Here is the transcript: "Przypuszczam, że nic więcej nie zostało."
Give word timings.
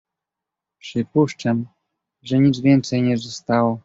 "Przypuszczam, 0.79 1.65
że 2.21 2.39
nic 2.39 2.59
więcej 2.59 3.01
nie 3.01 3.17
zostało." 3.17 3.79